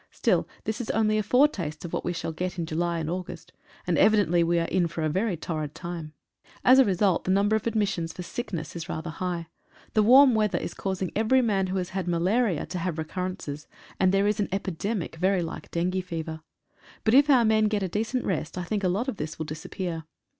[0.09, 3.53] Still this is only a foretaste of what we shall get in July and August,
[3.85, 5.99] and evidently we are in for a very torrid 84 GAS WARFARE.
[6.01, 6.13] time.
[6.65, 9.45] As a result, the number of admissions for sickness is rather high.
[9.93, 13.67] The warm weather is causing every man who has had malaria to have recurrences,
[13.99, 16.41] and there is an epidemic very like dengue fever.
[17.03, 19.45] But if our men get a decent rest I think a lot of this will
[19.45, 20.05] disappear.